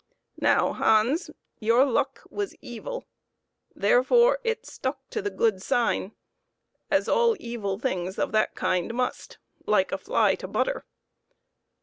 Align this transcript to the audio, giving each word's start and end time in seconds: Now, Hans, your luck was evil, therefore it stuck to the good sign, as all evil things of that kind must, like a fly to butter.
Now, 0.39 0.73
Hans, 0.73 1.29
your 1.59 1.85
luck 1.85 2.23
was 2.31 2.55
evil, 2.59 3.05
therefore 3.75 4.39
it 4.43 4.65
stuck 4.65 5.07
to 5.11 5.21
the 5.21 5.29
good 5.29 5.61
sign, 5.61 6.13
as 6.89 7.07
all 7.07 7.37
evil 7.39 7.77
things 7.77 8.17
of 8.17 8.31
that 8.31 8.55
kind 8.55 8.95
must, 8.95 9.37
like 9.67 9.91
a 9.91 9.99
fly 9.99 10.33
to 10.33 10.47
butter. 10.47 10.85